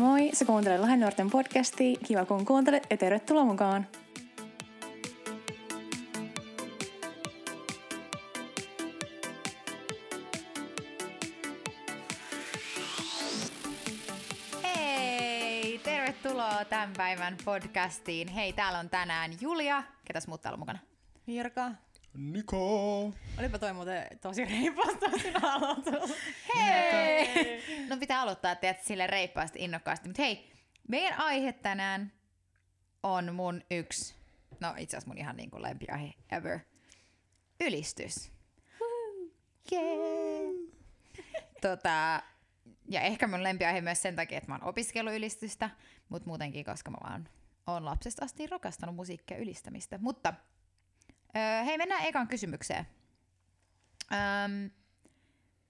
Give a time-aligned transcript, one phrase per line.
[0.00, 1.98] Moi, sä kuuntelet Lahden nuorten podcastia.
[2.06, 3.86] Kiva kun kuuntelet ja tervetuloa mukaan.
[14.62, 15.78] Hei!
[15.78, 18.28] Tervetuloa tämän päivän podcastiin.
[18.28, 19.82] Hei, täällä on tänään Julia.
[20.04, 20.78] Ketäs muut täällä on mukana?
[21.26, 21.70] Virka.
[22.14, 23.12] Niko!
[23.38, 26.08] Olipa toi muuten tosi reipasta sinä aloitella.
[26.56, 27.62] Hei!
[27.88, 30.08] No pitää aloittaa teet sille reippaasti, innokkaasti.
[30.08, 30.52] Mutta hei,
[30.88, 32.12] meidän aihe tänään
[33.02, 34.14] on mun yksi,
[34.60, 36.58] no itse asiassa mun ihan niin kuin lempiaihe ever.
[37.60, 38.32] Ylistys.
[39.72, 40.54] Yeah.
[41.60, 42.22] Tota,
[42.88, 45.70] ja ehkä mun lempiaihe myös sen takia, että mä oon opiskellut ylistystä,
[46.08, 47.28] mutta muutenkin, koska mä vaan
[47.66, 49.98] oon lapsesta asti rakastanut musiikkia ylistämistä.
[49.98, 50.34] Mutta
[51.36, 52.86] öö, hei, mennään ekan kysymykseen.
[54.12, 54.70] Öm,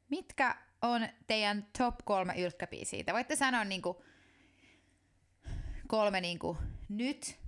[0.09, 3.05] mitkä on teidän top kolme ylkkäbiisiä?
[3.05, 4.05] Te voitte sanoa niinku
[5.89, 6.59] kolme niinku
[6.89, 7.39] nyt,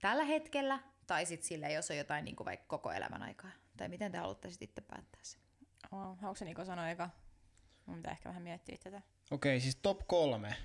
[0.00, 3.50] tällä hetkellä, tai sitten sillä, jos on jotain niinku vaikka koko elämän aikaa.
[3.76, 5.40] Tai miten te haluatte sitten itse päättää sen?
[5.92, 7.10] Oh, haluatko se Niko sanoa eka?
[7.86, 9.02] Mun pitää ehkä vähän miettiä tätä.
[9.30, 10.56] Okei, siis top kolme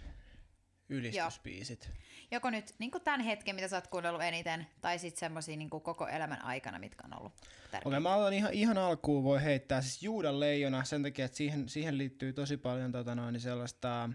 [0.90, 1.92] ylistysbiisit.
[2.32, 6.08] Joko nyt niin tämän hetken, mitä sä oot kuunnellut eniten, tai sitten semmoisia niin koko
[6.08, 7.34] elämän aikana, mitkä on ollut
[7.72, 7.90] tärkeitä.
[7.90, 11.70] Okei, mä aloitan ihan, ihan alkuun voi heittää siis Juudan leijona sen takia, että siihen,
[11.70, 14.10] siihen liittyy tosi paljon tota noin, niin sellaista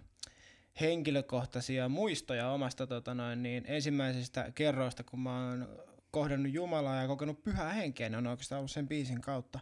[0.80, 5.68] henkilökohtaisia muistoja omasta tota noin, niin ensimmäisistä kerroista, kun mä oon
[6.10, 9.60] kohdannut Jumalaa ja kokenut pyhää henkeä, ne on oikeastaan ollut sen biisin kautta.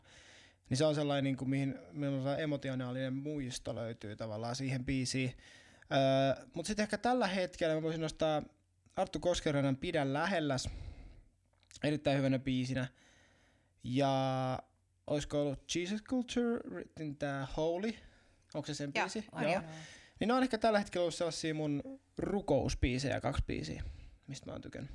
[0.70, 5.34] Niin se on sellainen, niin kuin, mihin mihin emotionaalinen muisto löytyy tavallaan siihen biisiin.
[5.92, 8.42] Öö, Mutta sitten ehkä tällä hetkellä mä voisin nostaa
[8.96, 10.68] Arttu Koskerannan Pidä lähelläs
[11.84, 12.86] erittäin hyvänä biisinä.
[13.84, 14.58] Ja
[15.06, 17.92] olisiko ollut Jesus Culture, written tää Holy,
[18.54, 19.24] onko se sen Joo, biisi?
[19.32, 19.62] on joo.
[20.20, 23.82] Niin ne on ehkä tällä hetkellä ollut sellaisia mun rukousbiisejä, kaksi biisiä,
[24.26, 24.92] mistä mä oon tykännyt.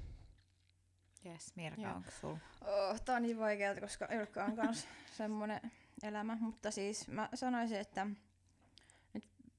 [1.26, 2.40] Yes, Mirka, onko sulla?
[2.62, 4.88] Oh, tää on niin vaikeaa, koska Ylkkä on kans
[5.18, 5.62] semmonen
[6.04, 8.08] elämä, mutta siis mä sanoisin, että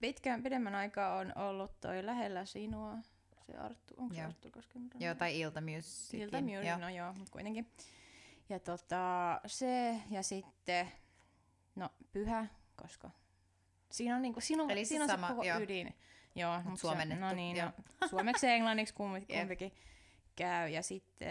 [0.07, 2.97] pitkään, pidemmän aikaa on ollut toi Lähellä sinua,
[3.47, 4.29] se Arttu, onko se Joo.
[4.29, 5.01] Arttu Koskenrannan?
[5.01, 5.85] Joo, tai Ilta Music.
[5.85, 7.71] Siltä Music, no joo, mutta kuitenkin.
[8.49, 10.93] Ja tota, se ja sitten,
[11.77, 13.11] no pyhä, koska
[13.91, 15.61] siinä on, niinku, siinä on, Eli se siinä on sama, se koko joo.
[15.61, 15.95] ydin.
[16.35, 17.71] Joo, mut suomennettu, Se, no niin, joo.
[18.01, 19.73] no, suomeksi ja englanniksi kumpikin
[20.37, 20.69] käy.
[20.69, 21.29] Ja sitten,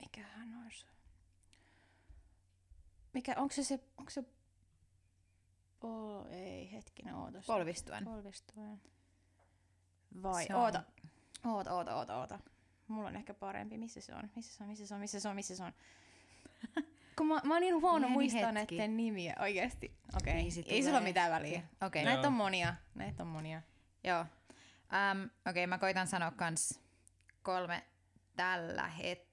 [0.00, 0.86] mikähän olisi?
[3.12, 4.24] Mikä, onko se se, onko se,
[5.84, 7.46] oh, ei, hetkinen, ootas.
[7.46, 8.04] Polvistuen.
[8.04, 8.80] Polvistuen.
[10.22, 10.82] Vai, Se on- oota,
[11.44, 12.38] oota, oota, oota, oota.
[12.88, 13.78] Mulla on ehkä parempi.
[13.78, 14.30] Missä se on?
[14.36, 14.68] Missä se on?
[14.70, 15.00] Missä se on?
[15.00, 15.36] Missä se on?
[15.36, 15.72] Missä se on?
[17.18, 18.76] Kun mä, mä oon niin huono muistaa hetki.
[18.76, 19.96] näiden nimiä, oikeesti.
[20.16, 21.62] Okei, Biisi ei sillä ole mitään väliä.
[21.86, 22.04] Okei.
[22.04, 22.26] Näitä Joo.
[22.26, 23.62] on monia, näitä on monia.
[24.04, 24.20] Joo.
[24.20, 26.80] Um, Okei, okay, mä koitan sanoa kans
[27.42, 27.82] kolme
[28.36, 29.31] tällä hetkellä.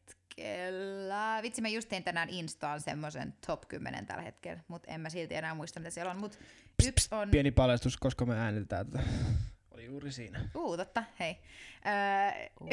[1.42, 5.36] Vitsi, mä just tein tänään Instaan semmoisen top 10 tällä hetkellä, mutta en mä silti
[5.36, 6.20] enää muista, mitä siellä on.
[6.20, 6.40] Mut
[6.88, 7.30] yksi on...
[7.30, 9.04] Pieni paljastus, koska me äänitetään tätä.
[9.72, 10.50] Oli juuri siinä.
[10.56, 11.38] Uu, totta, hei.
[11.86, 12.70] Öö,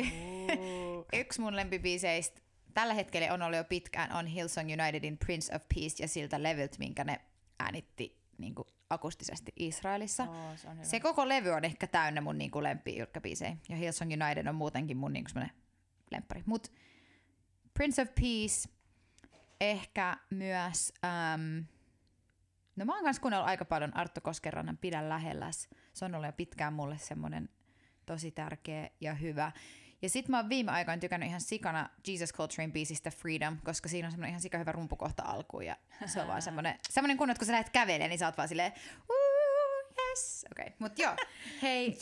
[1.21, 2.41] yksi mun lempibiiseistä
[2.77, 6.77] tällä hetkellä on ollut jo pitkään on Hillsong Unitedin Prince of Peace ja siltä levyltä,
[6.79, 7.21] minkä ne
[7.61, 10.23] äänitti niin kuin akustisesti Israelissa.
[10.23, 10.85] Oo, se on hyvä.
[10.85, 13.57] Se koko levy on ehkä täynnä mun niinku lempi ylkkäbiisejä.
[13.69, 15.57] Ja Hillsong United on muutenkin mun niinku semmonen
[16.11, 16.43] lemppari.
[16.47, 16.73] Mut
[17.77, 18.69] Prince of Peace,
[19.61, 20.93] ehkä myös...
[21.05, 21.65] Um,
[22.77, 25.69] no mä oon kanssa kuunnellut aika paljon Arttu Koskerannan Pidä lähelläs.
[25.93, 27.49] Se on ollut jo pitkään mulle semmonen
[28.07, 29.53] tosi tärkeä ja hyvä.
[30.03, 34.09] Ja sit mä oon viime aikoina tykännyt ihan sikana Jesus Coltrane biisistä Freedom, koska siinä
[34.09, 35.67] on semmonen ihan sika hyvä rumpukohta alkuun.
[35.67, 35.77] Ja
[36.07, 38.49] se on vaan semmonen, semmonen kun, että kun sä lähdet kävelemään, niin sä oot vaan
[38.49, 38.73] silleen,
[39.11, 39.26] "Uu,
[40.17, 40.45] yes.
[40.53, 40.77] Okei, okay.
[40.79, 41.17] mut joo.
[41.63, 41.99] Hei,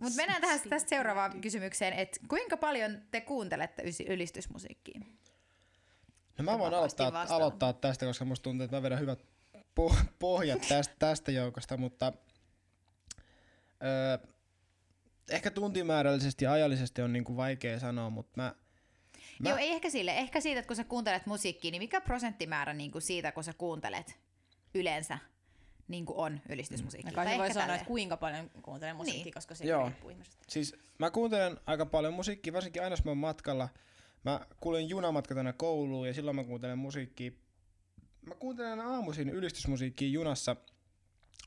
[0.00, 5.00] mut mennään tähän tästä seuraavaan kysymykseen, että kuinka paljon te kuuntelette ylistysmusiikkia?
[6.38, 9.18] No mä voin aloittaa, aloittaa tästä, koska musta tuntuu, että mä vedän hyvät
[9.80, 12.12] po- pohjat tästä, tästä joukosta, mutta
[13.82, 14.28] öö,
[15.30, 18.54] ehkä tuntimäärällisesti ja ajallisesti on niinku vaikea sanoa, mutta mä,
[19.40, 19.48] Mä...
[19.48, 20.18] Joo, ei ehkä sille.
[20.18, 23.52] Ehkä siitä, että kun sä kuuntelet musiikkia, niin mikä prosenttimäärä niin kuin siitä, kun sä
[23.52, 24.18] kuuntelet
[24.74, 25.18] yleensä
[25.90, 27.10] niin kuin on ylistysmusiikkia?
[27.10, 29.34] Ja kai Tai se voi sanoa, että kuinka paljon kuuntelee musiikkia, Niin.
[29.34, 29.84] koska se Joo.
[29.84, 30.44] riippuu ihmisestä.
[30.48, 33.68] Siis mä kuuntelen aika paljon musiikkia, varsinkin aina jos mä oon matkalla.
[34.24, 37.30] Mä kuulen junamatkat aina kouluun ja silloin mä kuuntelen musiikkia.
[38.26, 40.56] Mä kuuntelen aamuisin ylistysmusiikkia junassa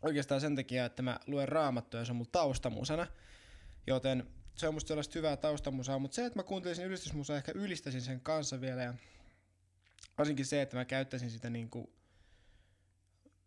[0.02, 3.08] oikeastaan sen takia, että mä luen raamattua ja se on mulla taustamusana.
[3.88, 8.02] Joten se on musta sellaista hyvää taustamusaa, mutta se, että mä kuuntelisin ylistysmusaa, ehkä ylistäisin
[8.02, 8.94] sen kanssa vielä ja
[10.18, 11.94] varsinkin se, että mä käyttäisin sitä niinku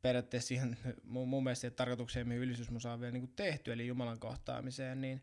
[0.03, 5.01] periaatteessa siihen mun, mun mielestä tarkoitukseen, mihin ylistysmusa on vielä niin tehty, eli Jumalan kohtaamiseen,
[5.01, 5.23] niin,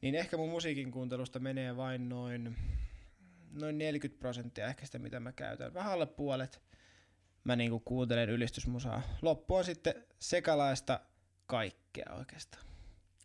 [0.00, 2.56] niin ehkä mun musiikin kuuntelusta menee vain noin,
[3.52, 5.74] noin 40 prosenttia ehkä sitä, mitä mä käytän.
[5.74, 6.62] Vähän alle puolet
[7.44, 9.02] mä niin kuin kuuntelen ylistysmusaa.
[9.22, 11.00] Loppu on sitten sekalaista
[11.46, 12.64] kaikkea oikeastaan.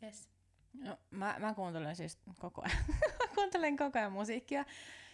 [0.03, 0.30] Yes.
[0.74, 2.77] No, mä, mä kuuntelen siis koko ajan,
[3.36, 4.65] kuuntelen koko ajan musiikkia.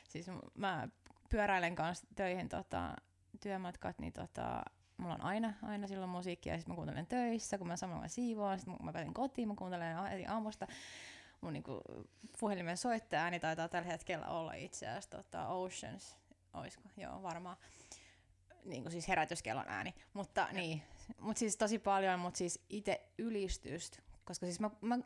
[0.08, 0.88] Siis mä
[1.30, 2.96] pyöräilen kanssa töihin tota,
[3.42, 4.64] työmatkat, niin tota,
[5.02, 8.60] mulla on aina, aina silloin musiikkia, ja sitten mä kuuntelen töissä, kun mä samalla siivoan,
[8.60, 10.68] sitten mä pääsen kotiin, mä kuuntelen heti aamusta.
[11.42, 11.82] Mun niinku,
[12.40, 16.18] puhelimen soittaja niin taitaa tällä hetkellä olla itse asiassa tota, Oceans,
[16.54, 16.84] oisko?
[16.98, 17.58] Joo, varmaan.
[18.66, 19.94] Niin kuin siis herätyskellon ääni.
[20.14, 20.54] Mutta ja.
[20.54, 20.82] niin,
[21.22, 25.00] mut siis tosi paljon, mutta siis itse ylistystä, koska siis mä, mä,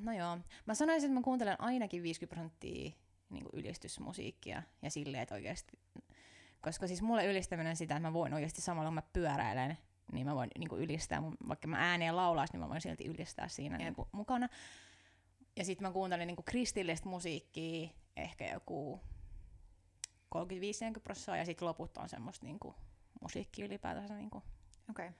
[0.00, 2.92] no joo, mä sanoisin, että mä kuuntelen ainakin 50 prosenttia
[3.30, 5.78] niin ylistysmusiikkia ja silleen, että oikeasti
[6.60, 9.78] koska siis mulle ylistäminen on sitä, että mä voin oikeasti samalla kun mä pyöräilen,
[10.12, 13.48] niin mä voin niin kuin ylistää, vaikka mä ääneen laulaisin, niin mä voin silti ylistää
[13.48, 14.48] siinä niin kuin, mukana.
[15.56, 19.00] Ja sitten mä kuuntelin niin kuin kristillistä musiikkia ehkä joku
[20.34, 22.74] 35-40 prosenttia, ja sitten loput on semmoista niin kuin,
[23.20, 24.14] musiikkia ylipäätänsä.
[24.14, 24.44] Niin kuin.
[24.90, 25.06] Okei.
[25.08, 25.18] Okay.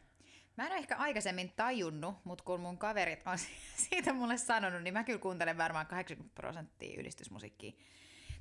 [0.56, 3.38] Mä en ole ehkä aikaisemmin tajunnut, mutta kun mun kaverit on
[3.88, 7.72] siitä mulle sanonut, niin mä kyllä kuuntelen varmaan 80 prosenttia ylistysmusiikkia.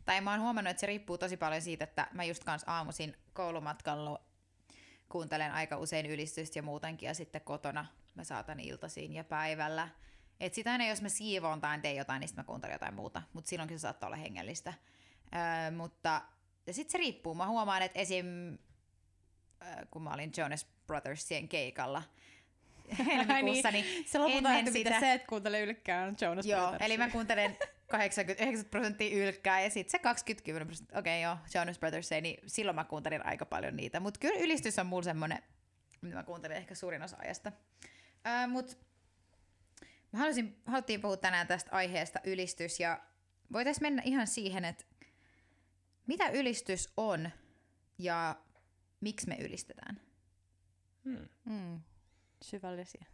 [0.07, 3.15] Tai mä oon huomannut, että se riippuu tosi paljon siitä, että mä just kans aamuisin
[3.33, 4.21] koulumatkalla
[5.09, 9.89] kuuntelen aika usein ylistystä ja muutenkin, ja sitten kotona mä saatan iltasiin ja päivällä.
[10.39, 13.21] Et sitä aina jos mä siivoon tai teen jotain, niin sitten mä kuuntelen jotain muuta,
[13.33, 14.73] mutta silloinkin se saattaa olla hengellistä.
[15.35, 16.21] Öö, mutta
[16.71, 17.35] sitten se riippuu.
[17.35, 18.25] Mä huomaan, että esim.
[19.61, 22.03] Öö, kun mä olin Jonas Brothersien keikalla,
[23.05, 24.99] helmikuussa, niin, niin se lopulta sitä...
[24.99, 26.85] se, että kuuntelee ylkkään Jonas Joo, Brothers.
[26.85, 27.57] eli mä kuuntelen
[27.87, 32.39] 89 prosenttia ylkkää ja sitten se 20 prosenttia, okei okay, joo, Jonas Brothers ei, niin
[32.47, 33.99] silloin mä kuuntelin aika paljon niitä.
[33.99, 35.43] Mutta kyllä ylistys on mulla semmonen,
[36.01, 37.51] mitä mä kuuntelin ehkä suurin osa ajasta.
[38.27, 38.75] Äh, Mutta
[40.11, 43.03] mä halusin, haluttiin puhua tänään tästä aiheesta ylistys ja
[43.53, 44.85] voitaisiin mennä ihan siihen, että
[46.07, 47.29] mitä ylistys on
[47.97, 48.35] ja
[49.01, 50.01] miksi me ylistetään?
[51.03, 51.27] Hmm.
[51.49, 51.81] Hmm.
[52.41, 53.05] Syvällisiä.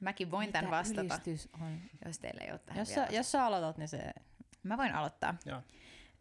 [0.00, 1.20] Mäkin voin Mitä tämän vastata,
[1.60, 1.80] on?
[2.04, 4.12] jos teillä ei ole tähän jos, sä, jos sä aloitat, niin se...
[4.62, 5.34] Mä voin aloittaa.
[5.44, 5.62] Joo.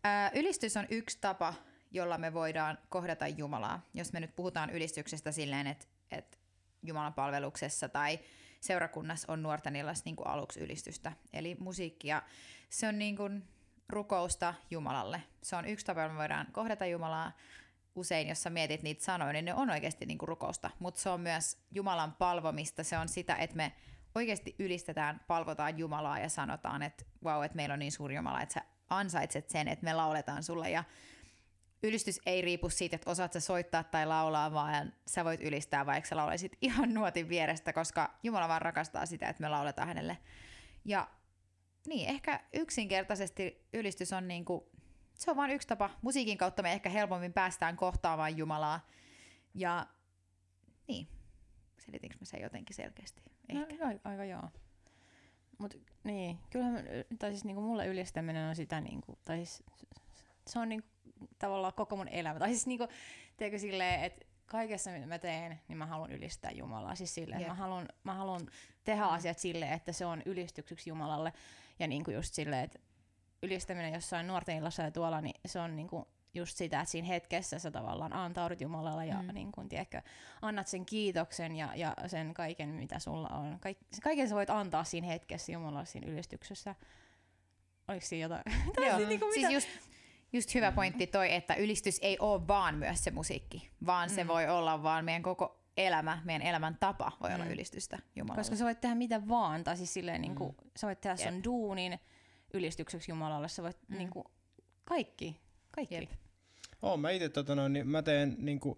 [0.06, 1.54] Ö, ylistys on yksi tapa,
[1.92, 3.82] jolla me voidaan kohdata Jumalaa.
[3.94, 6.38] Jos me nyt puhutaan ylistyksestä silleen, että, että
[6.84, 8.20] Jumalan palveluksessa tai
[8.62, 11.12] seurakunnassa on nuorten illassa niin kuin aluksi ylistystä.
[11.34, 12.22] Eli musiikkia.
[12.70, 13.44] Se on niin kuin
[13.90, 15.24] rukousta Jumalalle.
[15.44, 17.32] Se on yksi tapa, jolla me voidaan kohdata Jumalaa
[17.96, 21.10] usein, jos sä mietit niitä sanoja, niin ne on oikeasti niin kuin rukousta, mutta se
[21.10, 22.84] on myös Jumalan palvomista.
[22.84, 23.72] Se on sitä, että me
[24.16, 28.54] oikeasti ylistetään, palvotaan Jumalaa ja sanotaan, että wow, että meillä on niin suuri Jumala, että
[28.54, 30.70] sä ansaitset sen, että me lauletaan sulle.
[30.70, 30.84] Ja
[31.84, 36.08] ylistys ei riipu siitä, että osaat sä soittaa tai laulaa, vaan sä voit ylistää, vaikka
[36.08, 40.18] sä laulaisit ihan nuotin vierestä, koska Jumala vaan rakastaa sitä, että me lauletaan hänelle.
[40.86, 41.08] Ja
[41.88, 44.64] niin, ehkä yksinkertaisesti ylistys on niin kuin
[45.18, 45.90] se on vain yksi tapa.
[46.02, 48.88] Musiikin kautta me ehkä helpommin päästään kohtaamaan Jumalaa.
[49.54, 49.88] Ja
[50.88, 51.08] niin,
[51.78, 53.22] selitinkö mä sen jotenkin selkeästi?
[53.54, 53.86] No, ehkä.
[53.86, 54.50] No, aika joo.
[55.58, 55.74] Mut
[56.04, 56.86] niin, kyllähän,
[57.20, 59.64] tai siis niinku mulle ylistäminen on sitä niinku, tai siis,
[60.48, 60.88] se on niinku
[61.40, 62.40] tavallaan koko mun elämä.
[62.40, 62.88] Tai siis niinku,
[63.38, 66.96] teekö silleen, että kaikessa mitä mä teen, niin mä haluan ylistää Jumalaa.
[66.96, 67.50] Siis silleen, yep.
[67.50, 68.50] mä haluan, mä haluan
[68.84, 71.34] tehdä asiat silleen, että se on ylistykseksi Jumalalle.
[71.80, 72.80] Ja niinku just silleen, että
[73.46, 77.60] ylistäminen jossain nuorten illassa ja tuolla, niin se on niinku just sitä, että siinä hetkessä
[77.60, 79.34] sä tavallaan antaudut Jumalalle ja mm.
[79.34, 80.02] niin kun, tiedätkö,
[80.42, 83.58] annat sen kiitoksen ja, ja sen kaiken, mitä sulla on.
[83.60, 86.76] Kaik, kaiken sä voit antaa siinä hetkessä Jumalalle siinä ylistyksessä.
[87.88, 88.44] Oliko siinä jotain?
[88.88, 89.70] Joo, niin kuin, siis just,
[90.34, 94.16] just hyvä pointti toi, että ylistys ei ole vaan myös se musiikki, vaan mm.
[94.16, 97.36] se voi olla vaan meidän koko elämä, meidän elämän tapa voi mm.
[97.36, 98.40] olla ylistystä Jumalalle.
[98.40, 100.72] Koska sä voit tehdä mitä vaan, tai siis silleen, niin kuin, mm.
[100.78, 101.30] sä voit tehdä Jep.
[101.30, 102.00] sun duunin,
[102.56, 103.48] ylistykseksi Jumalalle.
[103.48, 103.98] Sä voit mm.
[103.98, 104.32] niinku,
[104.86, 105.40] kaikki,
[105.72, 105.96] kaikki.
[105.96, 106.10] Jep.
[106.82, 108.78] Oh, mä itse tota noin, niin mä teen niinku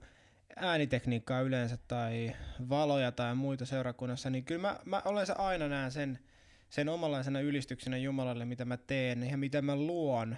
[0.56, 2.36] äänitekniikkaa yleensä tai
[2.70, 6.20] valoja tai muita seurakunnassa, niin kyllä mä, mä olen se aina näen sen,
[6.70, 10.38] sen omanlaisena ylistyksenä Jumalalle, mitä mä teen ja mitä mä luon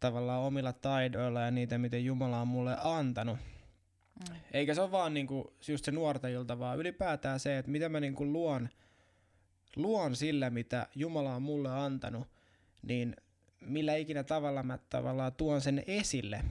[0.00, 3.38] tavallaan omilla taidoilla ja niitä, miten Jumala on mulle antanut.
[4.30, 4.36] Mm.
[4.52, 8.00] Eikä se ole vaan niinku just se nuorten ilta, vaan ylipäätään se, että mitä mä
[8.00, 8.68] niinku luon,
[9.76, 12.28] luon sillä, mitä Jumala on mulle antanut–
[12.82, 13.16] niin
[13.60, 16.44] millä ikinä tavalla mä tavallaan tuon sen esille,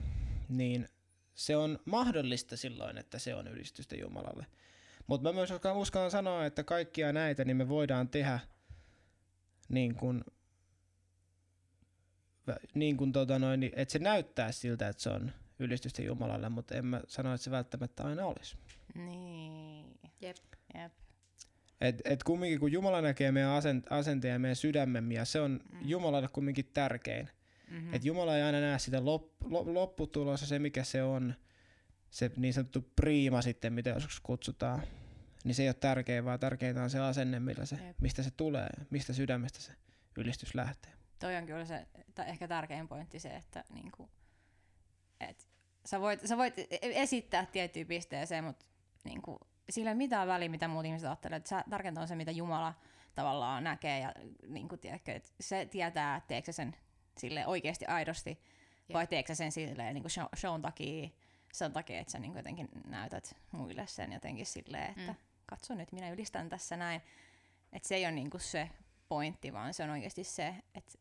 [0.48, 0.88] niin
[1.34, 4.46] se on mahdollista silloin, että se on ylistystä Jumalalle.
[5.06, 8.40] Mutta mä myös uskallan sanoa, että kaikkia näitä niin me voidaan tehdä
[9.68, 10.24] niin kuin,
[12.74, 16.86] niin kuin tota noin, että se näyttää siltä, että se on ylistystä Jumalalle, mutta en
[16.86, 18.56] mä sano, että se välttämättä aina olisi.
[18.94, 20.00] Niin.
[20.20, 20.36] Jep.
[20.74, 20.92] Jep.
[21.82, 25.60] Et, et kumminkin kun Jumala näkee meidän asent, asenteen ja meidän sydämemme, ja se on
[25.72, 25.78] mm.
[25.84, 27.28] Jumalalle kumminkin tärkein.
[27.70, 27.94] Mm-hmm.
[27.94, 31.34] Et Jumala ei aina näe sitä lop, lop, lopputulossa, se mikä se on,
[32.10, 34.82] se niin sanottu priima sitten, mitä joskus kutsutaan,
[35.44, 38.00] niin se ei ole tärkein, vaan tärkeintä on se asenne, millä se, Jep.
[38.00, 39.72] mistä se tulee, mistä sydämestä se
[40.16, 40.92] ylistys lähtee.
[41.18, 44.10] Toi on kyllä se tai ehkä tärkein pointti se, että niinku,
[45.20, 45.48] et
[45.86, 48.66] sä, voit, sä voit e- esittää tiettyyn pisteeseen, mutta
[49.04, 49.40] niinku,
[49.72, 51.36] sillä ei ole mitään väliä, mitä muut ihmiset ajattelee.
[51.36, 52.74] Et sä, tärkeintä on se, mitä Jumala
[53.14, 54.12] tavallaan näkee ja
[54.48, 56.76] niinku, tiedätkö, et se tietää, että teekö sä sen
[57.18, 58.40] sille oikeasti aidosti
[58.92, 61.08] vai teekö sä sen silleen niinku show, shown takia,
[61.52, 65.18] sen takia, että sä niinku jotenkin näytät muille sen jotenkin silleen, että Mm.
[65.46, 67.02] katso nyt, minä ylistän tässä näin.
[67.72, 68.70] Että se ei ole niinku se
[69.08, 70.98] pointti, vaan se on oikeasti se, että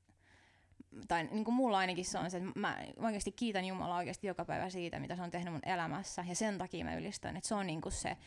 [1.07, 4.45] tai niin kuin mulla ainakin se on se, että mä oikeasti kiitän Jumalaa oikeasti joka
[4.45, 7.55] päivä siitä, mitä se on tehnyt mun elämässä, ja sen takia mä ylistän, että se
[7.55, 8.17] on niin kuin se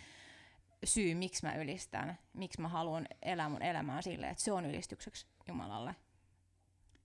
[0.85, 5.27] syy, miksi mä ylistän, miksi mä haluan elää mun elämää silleen, että se on ylistykseksi
[5.49, 5.95] Jumalalle.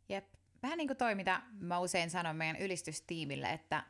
[0.10, 0.26] Jep.
[0.64, 3.84] Vähän niin kuin toi, mitä mä usein sanon meidän ylistystiimille, että,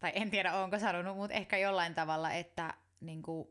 [0.00, 3.48] tai en tiedä onko sanonut, mutta ehkä jollain tavalla, että niin kuin,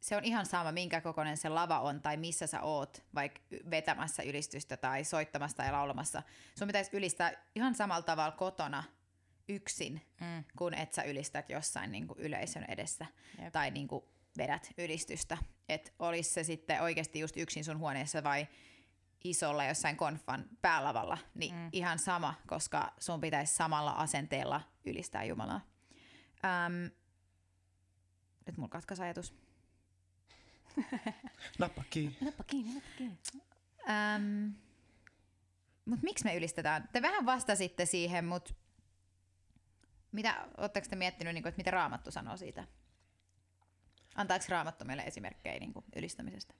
[0.00, 4.22] se on ihan sama, minkä kokoinen se lava on tai missä sä oot, vaikka vetämässä
[4.22, 6.22] ylistystä tai soittamassa tai laulamassa.
[6.58, 8.84] Sun pitäisi ylistää ihan samalla tavalla kotona
[9.48, 10.44] yksin, Mm.
[10.58, 13.06] kun et sä ylistät jossain niin kuin yleisön edessä
[13.42, 13.52] Jep.
[13.52, 14.04] tai niin kuin
[14.38, 15.38] vedät ylistystä.
[15.68, 18.46] Että olisi se sitten oikeasti just yksin sun huoneessa vai
[19.24, 21.68] isolla jossain konfan päälavalla, niin Mm.
[21.72, 25.60] ihan sama, koska sun pitäisi samalla asenteella ylistää Jumalaa.
[26.44, 26.84] Ähm,
[28.46, 29.34] nyt mulla katkaisi ajatus.
[31.58, 32.16] Nappa kiinni.
[32.20, 33.18] Nappa kiinni, nappa kiinni.
[33.88, 34.46] Ähm,
[35.84, 36.88] mutta miksi me ylistetään?
[36.92, 38.54] Te vähän vastasitte siihen, mutta
[40.12, 42.66] mitä, ootteko te miettinyt, niin kuin, että mitä Raamattu sanoo siitä?
[44.18, 46.54] Antaako Raamattu meille esimerkkejä niin kuin, ylistämisestä?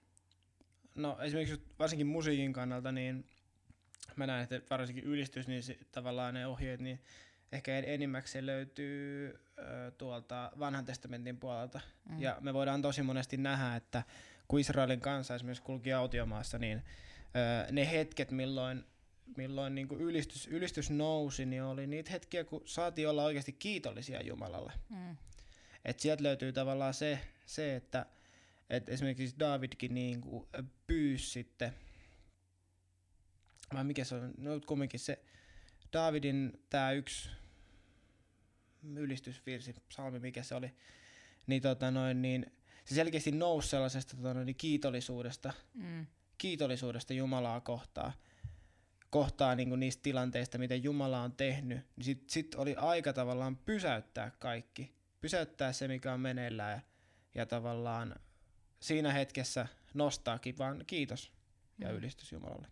[0.95, 3.25] No esimerkiksi varsinkin musiikin kannalta, niin
[4.17, 7.00] mä näen, että varsinkin ylistys, niin se, tavallaan ne ohjeet, niin
[7.53, 9.27] ehkä en- enimmäkseen löytyy
[9.59, 11.81] ö, tuolta vanhan testamentin puolelta.
[12.09, 12.21] Mm.
[12.23, 14.03] Ja me voidaan tosi monesti nähdä, että
[14.49, 16.83] kun Israelin kanssa esimerkiksi kulki autiomaassa, niin
[17.69, 18.85] ö, ne hetket, milloin,
[19.37, 24.23] milloin niin kuin ylistys, ylistys nousi, niin oli niitä hetkiä, kun saatiin olla oikeasti kiitollisia
[24.23, 24.73] Jumalalle.
[24.88, 25.17] Mm.
[25.85, 28.06] Et sieltä löytyy tavallaan se, se että
[28.70, 30.49] et esimerkiksi Davidkin niin kuin
[30.87, 31.75] pyysi sitten,
[33.75, 35.23] vai mikä se on, no kumminkin se
[35.92, 37.30] Davidin tämä yksi
[38.97, 40.70] ylistysvirsi, psalmi, mikä se oli,
[41.47, 42.52] niin, tota noin, niin
[42.85, 46.06] se selkeästi nousi sellaisesta tota noin, kiitollisuudesta, Mm.
[46.38, 48.12] kiitollisuudesta Jumalaa kohtaan,
[49.11, 53.56] kohtaa niin kuin niistä tilanteista, mitä Jumala on tehnyt, niin sit, sit oli aika tavallaan
[53.56, 54.98] pysäyttää kaikki.
[55.21, 56.81] Pysäyttää se, mikä on meneillään ja,
[57.35, 58.15] ja tavallaan
[58.81, 61.33] siinä hetkessä nostaakin vaan kiitos
[61.79, 61.95] ja Mm.
[61.97, 62.67] ylistys Jumalalle.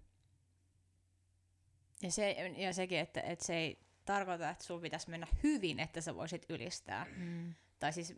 [2.02, 6.00] Ja, se, ja sekin, että, että se ei tarkoita, että sulla pitäisi mennä hyvin, että
[6.00, 7.06] sä voisit ylistää.
[7.16, 7.54] Mm.
[7.78, 8.14] Tai siis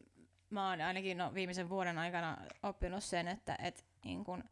[0.51, 4.45] mä oon ainakin no, viimeisen vuoden aikana oppinut sen, että et, niin kun,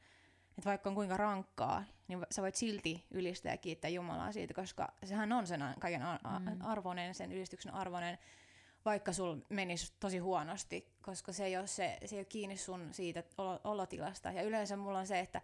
[0.59, 4.93] et vaikka on kuinka rankkaa, niin sä voit silti ylistää ja kiittää Jumalaa siitä, koska
[5.05, 6.61] sehän on sen kaiken a- a- Mm.
[6.61, 8.19] arvoinen, sen ylistyksen arvoinen,
[8.87, 12.89] vaikka sul menisi tosi huonosti, koska se ei ole, se, se ei ole kiinni sun
[12.93, 14.33] siitä olo- olotilasta.
[14.33, 15.43] Ja yleensä mulla on se, että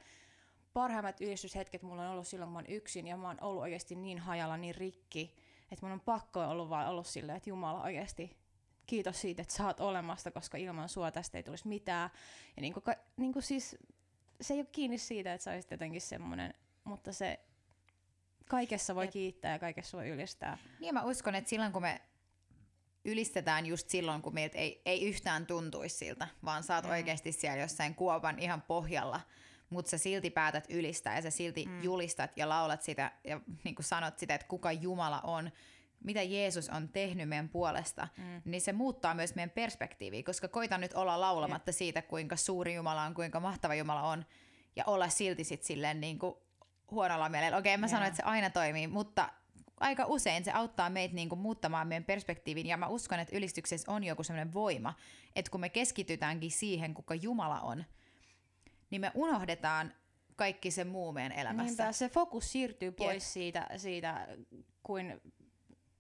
[0.73, 3.95] parhaimmat ylistyshetket mulla on ollut silloin, kun mä oon yksin ja mä oon ollut oikeasti
[3.95, 5.35] niin hajalla, niin rikki,
[5.71, 8.37] että mun on pakko ollut vaan ollut silleen, että Jumala oikeasti
[8.87, 12.11] kiitos siitä, että sä oot olemassa, koska ilman sua tästä ei tulisi mitään.
[12.57, 12.85] Ja niin kuin,
[13.17, 13.77] niin kuin siis,
[14.41, 17.41] se ei ole kiinni siitä, että sä olisit jotenkin semmoinen, mutta se
[18.49, 20.59] kaikessa voi kiittää ja kaikessa voi ylistää.
[20.81, 22.01] Niin mä uskon, että silloin kun me
[23.05, 26.91] ylistetään just silloin, kun meiltä ei, ei yhtään tuntuisi siltä, vaan oot Mm.
[26.91, 29.21] oikeasti siellä jossain kuopan ihan pohjalla,
[29.71, 31.83] mutta sä silti päätät ylistää ja sä silti Mm.
[31.83, 35.51] julistat ja laulat sitä ja niin kuin sanot sitä, että kuka Jumala on,
[36.05, 38.43] mitä Jeesus on tehnyt meidän puolesta, Mm.
[38.45, 43.03] niin se muuttaa myös meidän perspektiiviä, koska koita nyt olla laulamatta siitä, kuinka suuri Jumala
[43.03, 44.25] on, kuinka mahtava Jumala on,
[44.77, 46.35] ja olla silti sit silleen niin kuin
[46.91, 47.59] huonolla mielellä.
[47.59, 48.07] Okei, en mä sano, Joo.
[48.09, 49.29] että se aina toimii, mutta
[49.83, 53.93] aika usein se auttaa meitä niin kuin muuttamaan meidän perspektiivin, ja mä uskon, että ylistyksessä
[53.93, 54.95] on joku sellainen voima,
[55.37, 57.85] että kun me keskitytäänkin siihen, kuka Jumala on,
[58.91, 59.95] niin me unohdetaan
[60.37, 61.65] kaikki se muu meidän elämässä.
[61.83, 63.33] Niinpä, se fokus siirtyy pois Jep.
[63.33, 64.29] siitä, siitä,
[64.83, 65.21] kuin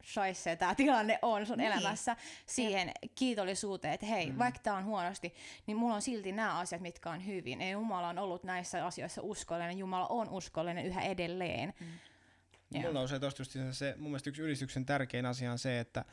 [0.05, 1.73] shaisse tämä tilanne on sun Niin.
[1.73, 4.39] elämässä, siihen kiitollisuuteen, että hei, Mm.
[4.39, 5.35] vaikka tämä on huonosti,
[5.67, 7.61] niin mulla on silti nämä asiat, mitkä on hyvin.
[7.61, 11.75] Ja Jumala on ollut näissä asioissa uskollinen, Jumala on uskollinen yhä edelleen.
[11.81, 11.87] Mm.
[12.75, 12.93] Joo.
[12.93, 16.05] Mulla tosta just se, mun mielestä yksi ylistyksen tärkein asia on se, että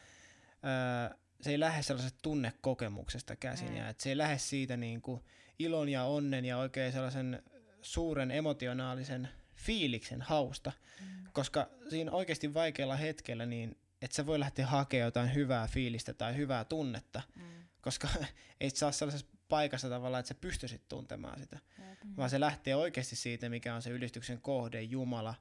[0.63, 3.75] ää, se ei lähde sellaisesta tunnekokemuksesta käsin Mm.
[3.75, 5.21] ja että se ei lähde siitä niin kuin
[5.59, 7.43] ilon ja onnen ja oikein sellaisen
[7.81, 11.05] suuren emotionaalisen fiiliksen hausta, Mm.
[11.33, 16.35] koska siinä oikeasti vaikealla hetkellä niin että sä voi lähteä hakemaan jotain hyvää fiilistä tai
[16.35, 17.41] hyvää tunnetta, Mm.
[17.81, 18.07] koska
[18.61, 21.97] ei saa sellaisessa paikassa tavallaan, että sä pystyisit tuntemaan sitä, Jep.
[22.17, 25.35] vaan se lähtee oikeasti siitä, mikä on se ylistyksen kohde, Jumala,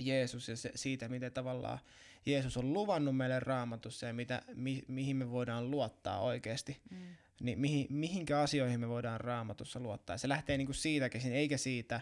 [0.00, 1.78] Jeesus ja se, siitä, miten tavallaan
[2.26, 6.96] Jeesus on luvannut meille raamatussa ja mitä, mi, mihin me voidaan luottaa oikeasti, Mm.
[7.40, 10.18] niin mihin, mihinkä asioihin me voidaan raamatussa luottaa.
[10.18, 12.00] Se lähtee niinku siitä käsin, eikä siitä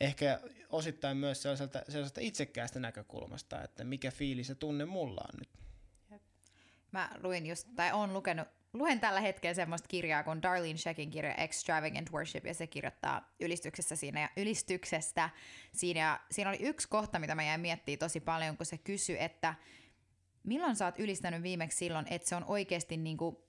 [0.00, 5.48] ehkä osittain myös sellaiselta, sellaisesta itsekkäästä näkökulmasta, että mikä fiilis ja tunne mulla on nyt.
[6.92, 11.34] Mä luin just, tai on lukenut, luen tällä hetkellä semmoista kirjaa kuin Darlene Sheckin kirja
[11.34, 15.30] Extravagant Worship, ja se kirjoittaa ylistyksessä siinä ja ylistyksestä
[15.72, 16.00] siinä.
[16.00, 19.54] Ja siinä oli yksi kohta, mitä mä jäin miettimään tosi paljon, kun se kysyi, että
[20.42, 23.44] milloin sä oot ylistänyt viimeksi silloin, että se on oikeasti niinku,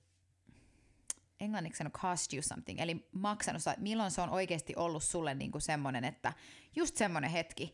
[1.39, 5.59] englanniksi sanoo cost you something, eli maksanut, sa- milloin se on oikeasti ollut sulle niinku
[5.59, 6.33] semmoinen, että
[6.75, 7.73] just semmoinen hetki,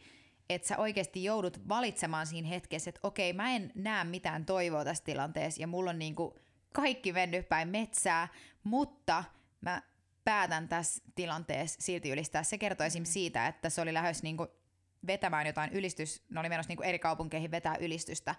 [0.49, 5.03] että sä oikeasti joudut valitsemaan siinä hetkessä, että okei, mä en näe mitään toivoa tässä
[5.03, 6.39] tilanteessa ja mulla on niinku
[6.73, 8.27] kaikki mennyt päin metsää,
[8.63, 9.23] mutta
[9.61, 9.81] mä
[10.23, 12.43] päätän tässä tilanteessa silti ylistää.
[12.43, 13.05] Se kertoo esim.
[13.05, 14.47] siitä, että se oli lähes niinku
[15.07, 18.35] vetämään jotain ylistys, ne oli menossa niinku eri kaupunkeihin vetää ylistystä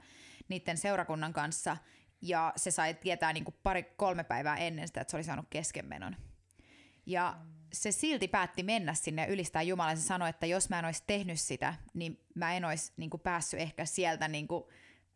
[0.49, 1.77] niiden seurakunnan kanssa,
[2.23, 6.17] ja se sai tietää niinku pari, kolme päivää ennen sitä, että se oli saanut keskenmenon.
[7.07, 7.39] Ja
[7.73, 9.97] se silti päätti mennä sinne ja ylistää Jumalaa.
[9.97, 13.61] Se sanoi, että jos mä en olisi tehnyt sitä, niin mä en olisi niinku päässyt
[13.61, 14.71] ehkä sieltä niinku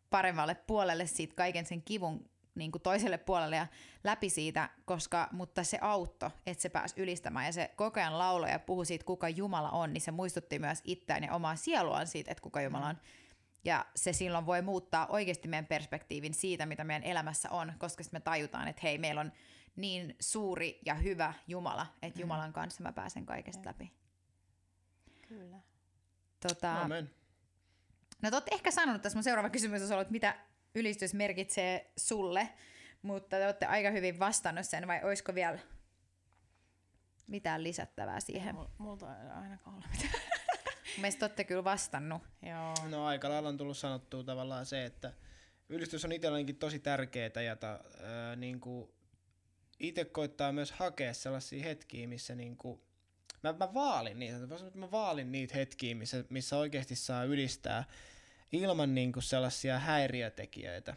[0.09, 3.67] paremmalle puolelle siitä kaiken sen kivun niinku toiselle puolelle ja
[4.03, 8.51] läpi siitä, koska, mutta se auttoi, että se pääsi ylistämään ja se koko ajan lauloi
[8.51, 12.31] ja puhui siitä, kuka Jumala on, niin se muistutti myös itseään ja omaa sieluaan siitä,
[12.31, 12.97] että kuka Jumala on.
[13.65, 18.19] Ja se silloin voi muuttaa oikeasti meidän perspektiivin siitä, mitä meidän elämässä on, koska sitten
[18.19, 19.31] me tajutaan, että hei, meillä on
[19.75, 23.93] niin suuri ja hyvä Jumala, että Jumalan kanssa mä pääsen kaikesta läpi.
[25.27, 25.57] Kyllä.
[26.47, 27.09] Tota, Amen.
[28.21, 30.35] no te ehkä sanonut, tässä mun seuraava kysymys olisi ollut, että mitä
[30.75, 32.49] ylistys merkitsee sulle,
[33.01, 35.59] mutta te olette aika hyvin vastannut sen, vai olisiko vielä
[37.27, 38.55] mitään lisättävää siihen?
[38.55, 40.23] Mul, multa ei ainakaan ole mitään.
[40.97, 42.21] Mielestäni te olette kyllä vastannut.
[42.41, 42.73] Joo.
[42.89, 45.13] No aika lailla on tullut sanottua tavallaan se, että
[45.69, 48.93] ylistys on itsellänikin tosi tärkeää ja ta, ää, niinku,
[49.79, 52.83] itse koittaa myös hakea sellaisia hetkiä, missä niinku,
[53.43, 54.37] mä, mä vaalin niitä,
[54.73, 57.83] mä vaalin niitä hetkiä, missä, missä oikeasti saa ylistää
[58.53, 60.95] ilman niinku sellaisia häiriötekijöitä.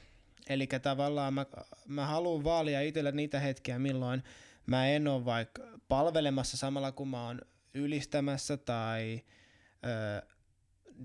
[0.48, 1.46] Eli tavallaan mä,
[1.86, 4.22] mä haluan vaalia itselle niitä hetkiä, milloin
[4.66, 7.40] mä en ole vaikka palvelemassa samalla kun mä oon
[7.74, 9.20] ylistämässä tai
[9.86, 10.28] öö,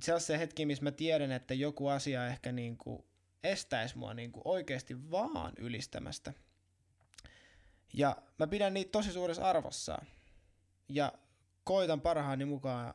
[0.03, 3.05] sellaisia hetkiä, missä mä tiedän, että joku asia ehkä niinku
[3.43, 6.33] estäisi mua niinku oikeasti vaan ylistämästä.
[7.93, 10.01] Ja mä pidän niitä tosi suuressa arvossa.
[10.89, 11.13] Ja
[11.63, 12.93] koitan parhaani mukaan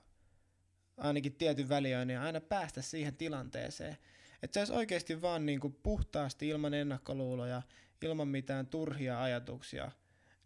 [0.96, 3.96] ainakin tietyn väliin ja aina päästä siihen tilanteeseen.
[4.42, 7.62] Että se olisi oikeasti vaan niinku puhtaasti ilman ennakkoluuloja,
[8.02, 9.90] ilman mitään turhia ajatuksia,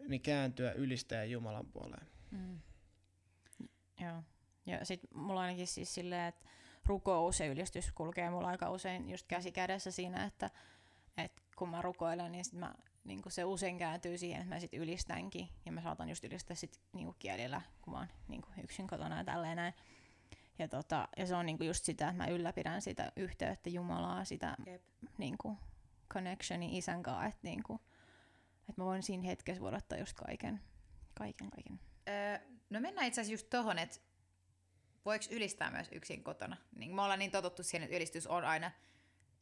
[0.09, 2.07] niin kääntyä ylistäjän Jumalan puoleen.
[2.31, 2.61] Mm.
[4.01, 4.23] Joo.
[4.67, 6.47] Ja sit mulla ainakin siis silleen, että
[6.87, 10.51] rukous ja ylistys kulkee mulla aika usein just käsi kädessä siinä, että,
[11.17, 14.75] että kun mä rukoilen, niin sit mä, niin se usein kääntyy siihen, että mä sit
[14.75, 15.49] ylistänkin.
[15.67, 19.25] Ja mä saatan just ylistää sit niin kielillä, kun mä oon niin yksin kotona ja
[19.25, 19.75] tälleen näin.
[20.61, 24.57] Ja, tota, ja se on niin just sitä, että mä ylläpidän sitä yhteyttä Jumalaa, sitä
[24.67, 24.83] Jep.
[25.19, 25.37] niin
[26.13, 27.81] connectioni isän kanssa, että, niin kuin,
[28.69, 30.61] että mä voin siinä hetkessä vuodattaa just kaiken.
[31.15, 31.81] Kaiken, kaiken.
[32.09, 32.39] Öö,
[32.71, 33.99] no mennään itse asiassa just tohon, että
[35.05, 36.57] voiko ylistää myös yksin kotona?
[36.77, 38.71] Niin me ollaan niin totuttu siihen, että ylistys on aina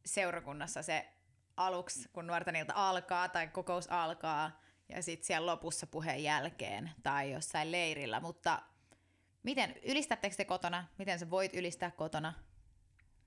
[0.07, 1.13] seurakunnassa se
[1.57, 7.33] aluksi, kun nuorten ilta alkaa tai kokous alkaa, ja sitten siellä lopussa puheen jälkeen tai
[7.33, 8.63] jossain leirillä, mutta
[9.43, 10.85] miten, ylistättekö te kotona?
[10.99, 12.35] Miten sä voit ylistää kotona?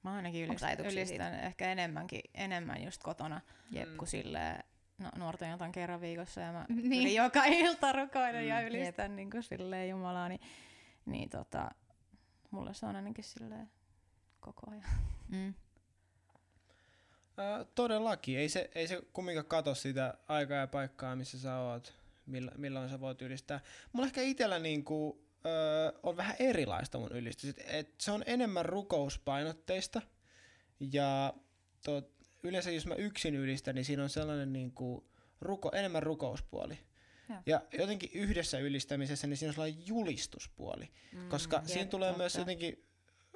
[0.04, 3.98] Mä ainakin ylistän, ylistän ehkä enemmänkin, enemmän just kotona Jep.
[3.98, 4.64] kuin silleen,
[4.98, 6.90] no, nuorten iltaan kerran viikossa ja mä Niin.
[6.90, 7.16] niin.
[7.16, 8.68] joka ilta rukoilen ja Mm.
[8.68, 10.42] ylistän niin kuin silleen Jumalaa, niin,
[11.06, 11.72] niin tota,
[12.52, 13.72] mulle se on ainakin silleen
[14.40, 14.84] koko ajan.
[15.30, 15.54] Mm.
[17.38, 18.38] Ää, todellakin.
[18.40, 21.94] Ei se, ei se kumminkaan kato sitä aikaa ja paikkaa, missä sä oot,
[22.26, 23.60] millä, milloin sä voit ylistää.
[23.94, 27.50] Mulla ehkä itsellä niinku, öö, on vähän erilaista mun ylistys.
[27.50, 30.02] Et, et se on enemmän rukouspainotteista.
[30.80, 31.34] Ja
[31.86, 32.12] tot,
[32.44, 35.10] yleensä jos mä yksin ylistän, niin siinä on sellainen niinku,
[35.42, 36.80] ruko, enemmän rukouspuoli.
[37.30, 37.40] Joo.
[37.46, 40.90] Ja jotenkin yhdessä ylistämisessä, niin siinä on sellainen julistuspuoli.
[41.12, 42.42] Mm, Koska jep, siinä tulee myös totta.
[42.42, 42.86] jotenkin,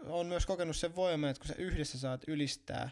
[0.07, 2.89] on myös kokenut sen voiman, että kun sä yhdessä saat ylistää,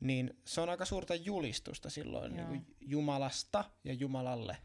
[0.00, 2.48] niin se on aika suurta julistusta silloin Joo.
[2.48, 4.56] niin kuin Jumalasta ja Jumalalle.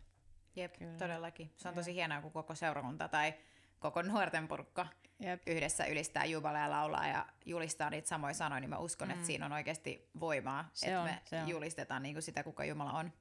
[0.55, 0.97] Jep, Kyllä.
[0.97, 1.51] todellakin.
[1.57, 3.33] Se on tosi hienoa, kun koko seurakunta tai
[3.79, 4.87] koko nuorten porukka
[5.19, 5.41] Jep.
[5.47, 9.13] yhdessä ylistää Jumalaa ja laulaa ja julistaa niitä samoja sanoja, niin mä uskon, mm.
[9.13, 11.49] että siinä on oikeasti voimaa, Se että on, me se on.
[11.49, 13.13] julistetaan niin kuin sitä, kuka Jumala on.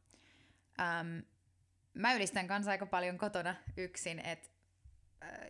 [0.80, 1.18] Ähm,
[1.94, 4.50] mä ylistän kanssa aika paljon kotona yksin, et,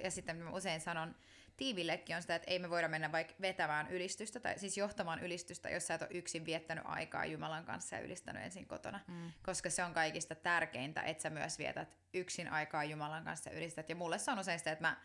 [0.05, 1.15] ja sitten mä usein sanon
[1.57, 5.71] tiivillekin on sitä, että ei me voida mennä vaikka vetämään ylistystä, tai siis johtamaan ylistystä,
[5.71, 9.01] jos sä et ole yksin viettänyt aikaa Jumalan kanssa ja ylistänyt ensin kotona.
[9.07, 9.33] Mm.
[9.43, 13.89] Koska se on kaikista tärkeintä, että sä myös vietät yksin aikaa Jumalan kanssa ja ylistät.
[13.89, 14.97] Ja mulle se on usein sitä, että mä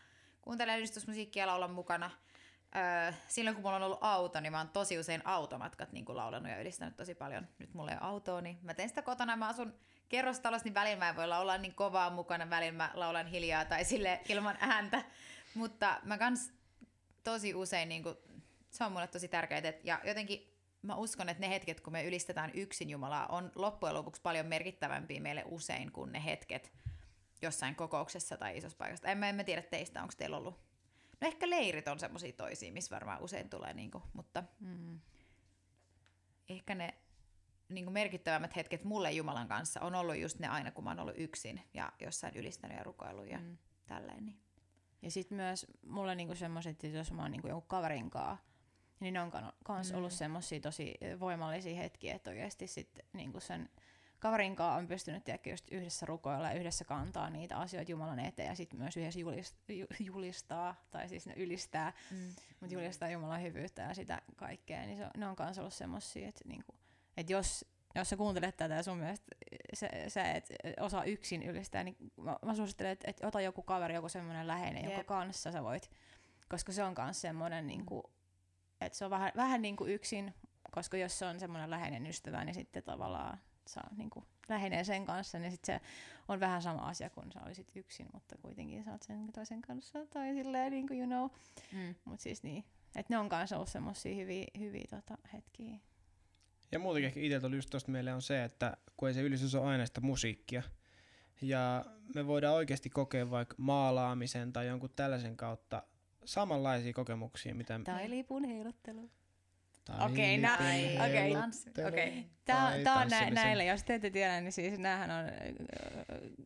[0.42, 2.10] kuuntelen ylistysmusiikkia ja laulan mukana.
[2.76, 6.50] Öö, silloin kun mulla on ollut auto, niin mä oon tosi usein automatkat niin laulanut
[6.50, 7.48] ja ylistänyt tosi paljon.
[7.58, 9.36] Nyt mulla ei ole autoa, niin mä teen sitä kotona.
[9.36, 9.74] Mä asun
[10.08, 13.84] kerrostalossa, niin välillä mä en voi laulaa niin kovaa mukana, välillä mä laulan hiljaa tai
[13.84, 15.02] sille ilman ääntä.
[15.54, 16.52] Mutta mä kans
[17.24, 18.16] tosi usein, niin kuin,
[18.70, 19.72] se on mulle tosi tärkeää.
[19.84, 24.22] Ja jotenkin mä uskon, että ne hetket, kun me ylistetään yksin Jumalaa, on loppujen lopuksi
[24.22, 26.72] paljon merkittävämpiä meille usein kuin ne hetket
[27.42, 29.08] jossain kokouksessa tai isossa paikassa.
[29.08, 30.54] En mä, en mä tiedä teistä, onko teillä ollut.
[31.20, 35.00] No ehkä leirit on semmoisia toisia, missä varmaan usein tulee, niin kuin, mutta Mm.
[36.48, 36.94] ehkä ne
[37.68, 41.00] niin kuin merkittävämmät hetket mulle Jumalan kanssa on ollut just ne aina, kun mä oon
[41.00, 43.38] ollut yksin ja jossain ylistänyt ja rukoillut ja.
[43.38, 43.58] Mm.
[43.86, 44.26] tälleen.
[44.26, 44.38] Niin.
[45.02, 48.38] Ja sitten myös mulla niinku semmoiset, että jos mä oon niinku jonkun kaverin kaa,
[49.00, 49.32] niin ne on
[49.64, 49.98] kans Mm.
[49.98, 53.68] ollut semmosia tosi voimallisia hetkiä, että oikeasti sit niinku sen
[54.18, 58.48] kaverin kaa on pystynyt tiedätkö, just yhdessä rukoilla ja yhdessä kantaa niitä asioita Jumalan eteen
[58.48, 62.16] ja sitten myös yhdessä julist- ju- julistaa, tai siis ne ylistää, Mm.
[62.60, 66.44] mutta julistaa Jumalan hyvyyttä ja sitä kaikkea, niin se, ne on kans ollut semmosia, että
[66.48, 66.74] niinku,
[67.16, 69.26] et jos, jos sä kuuntelet tätä ja sun mielestä
[69.74, 70.48] sä, sä et
[70.80, 74.84] osaa yksin ylistää, niin mä, mä suosittelen, että, että ota joku kaveri, joku semmoinen läheinen,
[74.84, 74.92] Jep.
[74.92, 75.90] jonka kanssa sä voit,
[76.48, 78.10] koska se on kans semmoinen, niinku,
[78.80, 80.34] että se on vähän, vähän niin kuin yksin,
[80.70, 85.38] koska jos se on semmoinen läheinen ystävä, niin sitten tavallaan saa niinku lähenee sen kanssa,
[85.38, 85.86] niin sitten se
[86.28, 90.06] on vähän sama asia kuin sä olisit yksin, mutta kuitenkin sä oot sen toisen kanssa
[90.06, 91.30] tai silleen, niin kuin you know.
[91.72, 91.94] Mm.
[92.04, 92.64] Mut siis niin,
[92.96, 95.78] että ne on kanssa ollut semmosia hyviä, hyviä tota, hetkiä.
[96.72, 99.54] Ja muutenkin ehkä itse tuli just tosta mieleen on se, että kun ei se ylistys
[99.54, 100.62] ole aina sitä musiikkia,
[101.42, 105.82] ja me voidaan oikeasti kokea vaikka maalaamisen tai jonkun tällaisen kautta
[106.24, 107.80] samanlaisia kokemuksia, mitä...
[107.84, 109.10] Tai lipun heiluttelu.
[109.84, 110.58] tai Okei, nä-.
[112.44, 115.24] Tää, tai tää on nä- näille, jos te ette tiedä, niin siis näähän on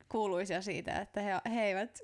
[0.09, 1.99] kuuluisia siitä, että he, he eivät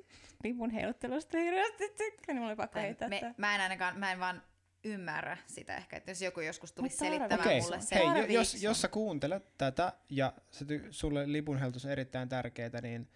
[0.45, 4.21] lipun heiluttelusta hirveästi tykkää, niin mulla oli pakko heittää me, mä en ainakaan, mä en
[4.21, 4.43] vaan
[4.85, 8.13] ymmärrä sitä ehkä, että jos joku joskus tulisi Mut selittämään Okei, mulle sen.
[8.15, 13.09] hei, jos, jos sä kuuntelet tätä ja se ty- sulle lipunheltus on erittäin tärkeää, niin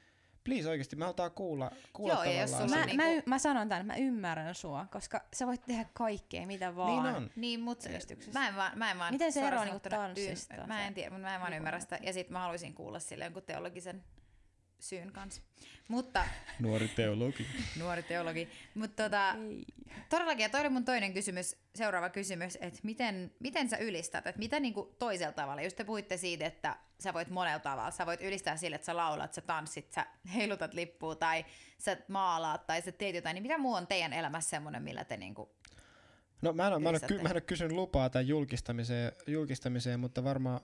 [0.44, 3.38] please oikeasti, me halutaan kuulla, kuulla Joo, ja jos Mä, on mä, niinku- y- mä
[3.38, 7.02] sanon tän, mä ymmärrän sua, koska sä voit tehdä kaikkea, mitä vaan.
[7.02, 7.30] Niin on.
[7.36, 8.40] Niin, Ylistyksessä.
[8.40, 11.22] mä en vaan, mä en vaan Miten se eroaa niinku tanssista, mä en tiedä, mutta
[11.26, 11.98] mä en vaan ymmärrä sitä.
[12.02, 14.04] Ja sit mä haluaisin kuulla sille jonkun teologisen
[14.80, 15.42] syyn kanssa.
[15.88, 16.24] Mutta,
[16.60, 17.46] Nuori teologi.
[17.78, 18.48] nuori teologi.
[18.74, 19.64] Mutta tota, Ei.
[20.08, 24.38] todellakin, ja toi oli mun toinen kysymys, seuraava kysymys, että miten, miten sä ylistät, että
[24.38, 28.22] mitä niinku toisella tavalla, just te puhuitte siitä, että sä voit monella tavalla, sä voit
[28.22, 31.44] ylistää sille, että sä laulat, sä tanssit, sä heilutat lippua tai
[31.78, 35.16] sä maalaat tai sä teet jotain, niin mitä muu on teidän elämässä semmoinen, millä te
[35.16, 35.56] niinku,
[36.42, 40.00] No mä en, ole, mä, en ole, mä en ole kysynyt lupaa tai julkistamiseen, julkistamiseen,
[40.00, 40.60] mutta varmaan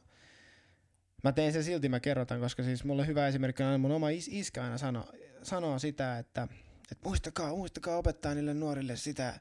[1.22, 4.08] mä teen sen silti, mä kerrotan, koska siis mulla on hyvä esimerkki, aina mun oma
[4.08, 5.08] is- iskä aina sano,
[5.42, 6.48] sanoo sitä, että,
[6.92, 9.40] että muistakaa, muistakaa opettaa niille nuorille sitä,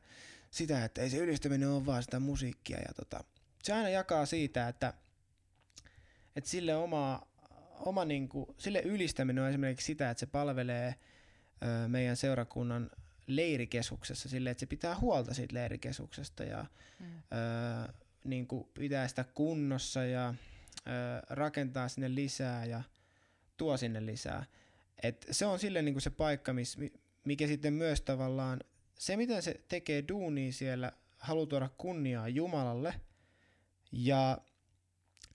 [0.52, 2.78] sitä, että ei se ylistäminen ole vaan sitä musiikkia.
[2.78, 3.24] Ja tota,
[3.64, 4.94] se aina jakaa siitä, että,
[6.36, 7.28] että sille, oma,
[7.80, 10.96] oma niinku, sille ylistäminen on esimerkiksi sitä, että se palvelee
[11.64, 12.90] ö, meidän seurakunnan
[13.28, 16.66] leirikeskuksessa sille, että se pitää huolta siitä leirikeskuksesta ja
[17.00, 17.06] Mm.
[17.08, 20.34] öö, niin kuin pitää sitä kunnossa ja
[21.30, 22.82] rakentaa sinne lisää ja
[23.58, 24.46] tuo sinne lisää.
[25.04, 26.94] Et se on sille niin kuin se paikka, miss, mi-
[27.26, 28.60] mikä sitten myös tavallaan,
[29.00, 32.94] se miten se tekee duunia siellä, haluaa tuoda kunniaa Jumalalle
[33.92, 34.38] ja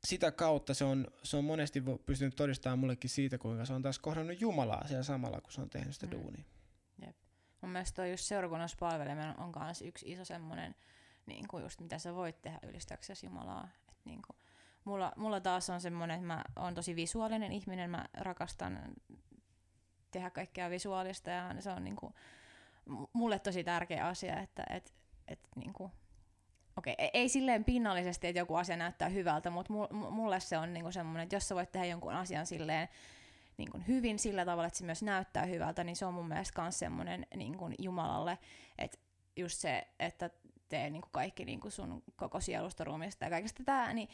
[0.07, 3.99] sitä kautta se on, se on monesti pystynyt todistamaan mullekin siitä, kuinka se on taas
[3.99, 6.13] kohdannut Jumalaa siellä samalla, kun se on tehnyt sitä Mm.
[6.13, 6.45] duunia.
[7.61, 10.75] Mun mielestä toi just seurakunnassa palveleminen on myös yksi iso semmoinen,
[11.27, 13.69] niin kuin just mitä sä voit tehdä ylistääksesi Jumalaa.
[13.89, 14.37] Et niin kuin,
[14.87, 18.79] mulla, mulla taas on semmoinen, että mä oon tosi visuaalinen ihminen, mä rakastan
[20.11, 22.15] tehdä kaikkea visuaalista ja se on niin kuin,
[22.87, 24.95] m- mulle tosi tärkeä asia, että et,
[25.29, 25.93] et niin kuin,
[26.77, 29.73] Okei, ei- ei silleen pinnallisesti, että joku asia näyttää hyvältä, mutta
[30.11, 32.89] mulle se on niinku semmoinen, että jos sä voit tehdä jonkun asian silleen
[33.57, 36.63] niin kuin hyvin sillä tavalla, että se myös näyttää hyvältä, niin se on mun mielestä
[36.63, 38.39] myös semmoinen niin kuin Jumalalle,
[38.79, 38.99] että
[39.37, 40.31] just se, että
[40.69, 44.09] tee niin kuin kaikki niin kuin sun koko sielusta, ruumista ja kaikesta tää, niin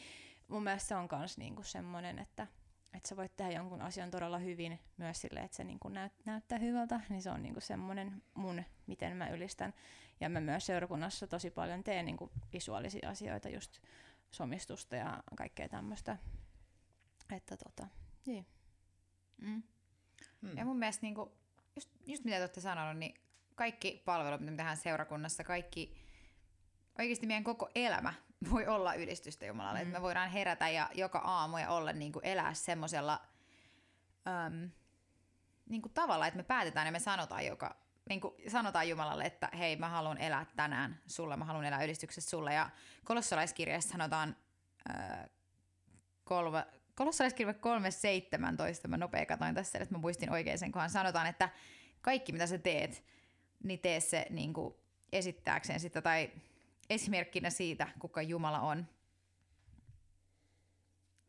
[0.53, 2.47] mun mielestä se on myös niinku semmoinen, että,
[2.93, 6.59] että sä voit tehdä jonkun asian todella hyvin myös sille, että se niinku näyt, näyttää
[6.59, 9.73] hyvältä, niin se on niinku semmoinen mun, miten mä ylistän.
[10.19, 13.79] Ja mä myös seurakunnassa tosi paljon teen niinku visuaalisia asioita, just
[14.31, 16.17] somistusta ja kaikkea tämmöistä.
[17.31, 17.87] Että tota,
[18.25, 18.45] niin.
[19.41, 19.63] Mm.
[20.41, 20.57] Hmm.
[20.57, 21.31] Ja mun mielestä niinku,
[21.75, 23.15] just, just mitä te olette sanonut, niin
[23.55, 25.95] kaikki palvelut, mitä me tehdään seurakunnassa, kaikki,
[26.99, 28.13] oikeasti meidän koko elämä
[28.51, 29.79] voi olla ylistystä Jumalalle.
[29.79, 29.87] Mm.
[29.87, 33.21] Että me voidaan herätä ja joka aamu ja olla niin kuin elää semmoisella
[34.27, 34.69] äm,
[35.69, 37.75] niin kuin tavalla, että me päätetään ja me sanotaan, joka,
[38.09, 42.29] niin kuin sanotaan Jumalalle, että hei, mä haluan elää tänään sulle, mä haluan elää ylistyksessä
[42.29, 42.53] sulle.
[42.53, 42.69] Ja
[43.03, 44.35] kolossalaiskirjassa sanotaan
[44.89, 45.29] äh,
[46.23, 51.49] kolme, kolossalaiskirja 3.17, mä nopea katoin tässä, että mä muistin oikein sen, kunhan sanotaan, että
[52.01, 53.03] kaikki mitä sä teet,
[53.63, 54.75] niin tee se niin kuin
[55.11, 56.31] esittääkseen sitä tai
[56.89, 58.87] esimerkkinä siitä, kuka Jumala on.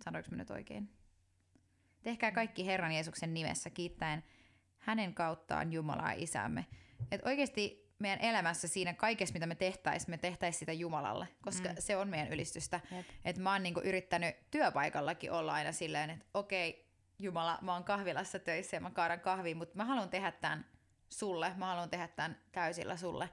[0.04, 0.90] Sanoinko mä nyt oikein?
[2.02, 4.24] Tehkää kaikki Herran Jeesuksen nimessä kiittäen
[4.78, 6.66] hänen kauttaan Jumalaa isämme.
[7.10, 11.74] Et oikeasti meidän elämässä siinä kaikessa, mitä me tehtäisiin, me tehtäisiin sitä Jumalalle, koska mm.
[11.78, 12.80] se on meidän ylistystä.
[12.90, 13.06] Jep.
[13.24, 18.38] Et mä oon niinku yrittänyt työpaikallakin olla aina silleen, että okei, Jumala, mä oon kahvilassa
[18.38, 20.66] töissä ja mä kaadan kahvia, mutta mä haluan tehdä tämän
[21.08, 23.30] sulle, mä haluan tehdä tämän täysillä sulle.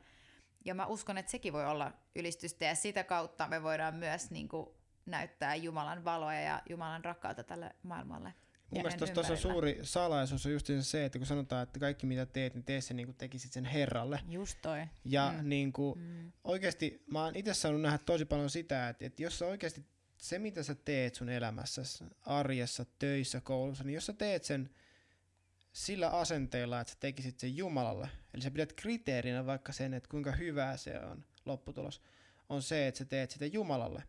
[0.65, 4.49] Ja mä uskon, että sekin voi olla ylistystä ja sitä kautta me voidaan myös niin
[4.49, 4.69] kuin,
[5.05, 8.33] näyttää Jumalan valoa ja Jumalan rakkautta tälle maailmalle.
[8.69, 12.53] Mun mielestä tuossa suuri salaisuus on just se, että kun sanotaan, että kaikki mitä teet,
[12.53, 14.19] niin tee se niin kuin tekisit sen Herralle.
[14.29, 14.79] Just toi.
[15.05, 15.49] Ja Mm.
[15.49, 16.31] niin kuin, Mm.
[16.43, 19.85] oikeasti mä oon itse saanut nähdä tosi paljon sitä, että, että jos sä oikeasti
[20.17, 21.81] se, mitä sä teet sun elämässä,
[22.21, 24.69] arjessa, töissä, koulussa, niin jos sä teet sen
[25.73, 30.31] sillä asenteella, että sä tekisit sen Jumalalle, eli sä pidät kriteerinä vaikka sen, että kuinka
[30.31, 32.01] hyvää se on lopputulos,
[32.49, 34.03] on se, että sä teet sitä Jumalalle,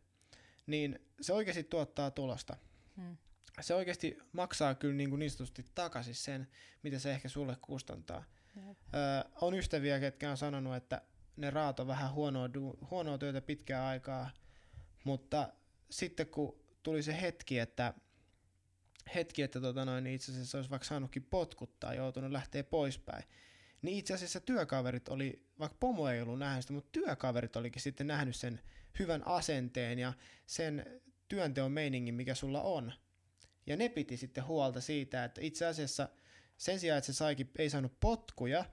[0.67, 2.57] niin se oikeasti tuottaa tulosta.
[2.97, 3.17] Mm.
[3.61, 6.49] Se oikeasti maksaa kyllä niin, kuin niin sanotusti takaisin sen,
[6.83, 8.25] mitä se ehkä sulle kustantaa.
[8.57, 8.79] Jep.
[8.95, 11.03] Öö, on ystäviä, ketkä on sanonut, että
[11.37, 14.31] ne raat on vähän huonoa, du- huonoa työtä pitkää aikaa,
[15.05, 15.53] mutta
[15.91, 17.95] sitten kun tuli se hetki, että
[19.15, 23.25] hetki, että tota noin, niin itse asiassa olisi vaikka saanutkin potkuttaa, joutunut lähteä poispäin,
[23.83, 28.07] niin itse asiassa työkaverit oli, vaikka pomo ei ollut nähnyt sitä, mutta työkaverit olikin sitten
[28.07, 28.61] nähnyt sen
[28.99, 30.13] hyvän asenteen ja
[30.47, 32.93] sen työnteon meiningin, mikä sulla on.
[33.67, 36.09] Ja ne piti sitten huolta siitä, että itse asiassa
[36.57, 38.65] sen sijaan, että se saikin, ei saanut potkuja,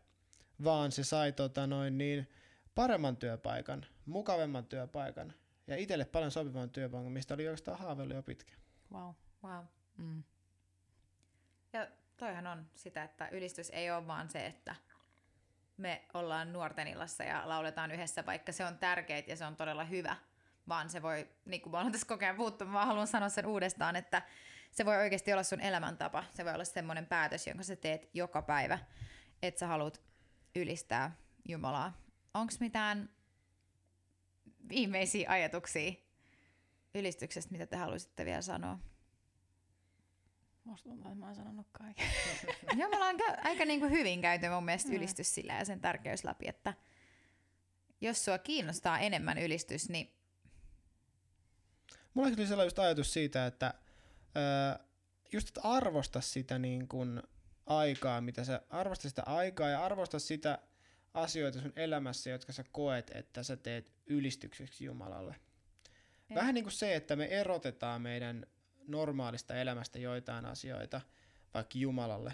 [0.63, 2.27] vaan se sai tota noin niin,
[2.75, 5.33] paremman työpaikan, mukavemman työpaikan
[5.67, 8.61] ja itselle paljon sopivan työpaikan, mistä oli oikeastaan haaveillut jo pitkään.
[8.91, 9.13] Wow.
[9.43, 9.65] Wow.
[9.99, 10.23] Mm.
[11.73, 14.75] Ja toihan on sitä, että ylistys ei ole vaan se, että
[15.77, 19.83] me ollaan nuorten illassa ja lauletaan yhdessä, vaikka se on tärkeää ja se on todella
[19.83, 20.15] hyvä,
[20.67, 23.95] vaan se voi, niin kuin mä olen tässä koko puhuttu, mä haluan sanoa sen uudestaan,
[23.95, 24.21] että
[24.71, 26.23] se voi oikeasti olla sun elämäntapa.
[26.33, 28.79] Se voi olla semmoinen päätös, jonka sä teet joka päivä,
[29.41, 30.01] että sä haluat
[30.55, 31.11] ylistää
[31.47, 32.01] Jumalaa.
[32.33, 33.09] Onko mitään
[34.69, 35.91] viimeisiä ajatuksia
[36.95, 38.79] ylistyksestä, mitä te haluaisitte vielä sanoa?
[40.69, 42.07] Musta tuntuu, että mä oon sanonut kaiken.
[42.79, 46.23] Joo, me ollaan kä- aika niinku hyvin käyty mun mielestä ylistys sillä ja sen tärkeys
[46.23, 46.73] läpi, että
[48.01, 50.13] jos sua kiinnostaa enemmän ylistys, niin
[52.13, 53.73] Mulla oli sellainen just ajatus siitä, että
[54.37, 54.85] öö,
[55.31, 57.23] just että arvosta sitä niin kuin
[57.65, 60.59] aikaa, mitä sä arvosta sitä aikaa ja arvosta sitä
[61.13, 65.35] asioita sun elämässä, jotka sä koet, että sä teet ylistykseksi Jumalalle.
[66.35, 68.45] Vähän niin kuin se, että me erotetaan meidän
[68.91, 71.01] normaalista elämästä joitain asioita
[71.53, 72.33] vaikka Jumalalle,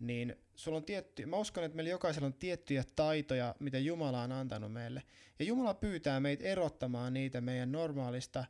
[0.00, 4.32] niin sulla on tietty, mä uskon, että meillä jokaisella on tiettyjä taitoja, mitä Jumala on
[4.32, 5.02] antanut meille.
[5.38, 8.44] Ja Jumala pyytää meitä erottamaan niitä meidän normaalista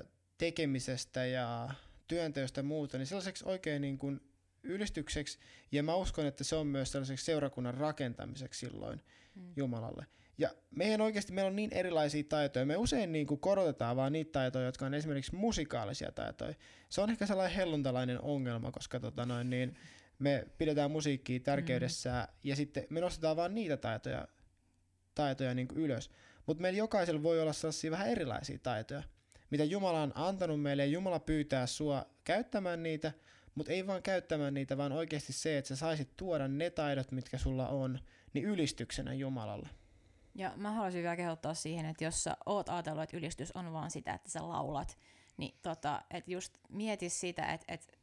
[0.00, 0.04] ö,
[0.38, 1.70] tekemisestä ja
[2.08, 4.20] työnteosta ja muuta, niin sellaiseksi oikein niin kuin
[4.62, 5.38] ylistykseksi,
[5.72, 9.00] ja mä uskon, että se on myös sellaiseksi seurakunnan rakentamiseksi silloin
[9.34, 9.52] Mm.
[9.56, 10.06] Jumalalle.
[10.40, 14.32] Ja meidän oikeasti, meillä on niin erilaisia taitoja, me usein niin kuin korotetaan vaan niitä
[14.32, 16.54] taitoja, jotka on esimerkiksi musikaalisia taitoja.
[16.88, 19.76] Se on ehkä sellainen helluntalainen ongelma, koska tota noin, niin
[20.18, 22.38] me pidetään musiikkia tärkeydessä mm.
[22.44, 24.28] ja sitten me nostetaan vaan niitä taitoja,
[25.14, 26.10] taitoja niin kuin ylös.
[26.46, 29.02] Mutta meillä jokaisella voi olla sellaisia vähän erilaisia taitoja,
[29.50, 33.12] mitä Jumala on antanut meille ja Jumala pyytää sua käyttämään niitä,
[33.54, 37.38] mutta ei vaan käyttämään niitä, vaan oikeasti se, että sä saisit tuoda ne taidot, mitkä
[37.38, 37.98] sulla on,
[38.32, 39.68] niin ylistyksenä Jumalalle.
[40.40, 43.90] Ja mä haluaisin vielä kehottaa siihen, että jos sä oot ajatellut, että ylistys on vaan
[43.90, 44.98] sitä, että sä laulat,
[45.36, 47.98] niin tota, et just mieti sitä, että et,